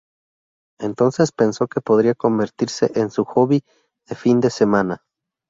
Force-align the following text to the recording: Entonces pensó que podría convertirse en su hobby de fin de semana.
Entonces 0.79 1.31
pensó 1.31 1.67
que 1.67 1.79
podría 1.79 2.15
convertirse 2.15 2.91
en 2.95 3.11
su 3.11 3.23
hobby 3.23 3.63
de 4.07 4.15
fin 4.15 4.39
de 4.39 4.49
semana. 4.49 5.03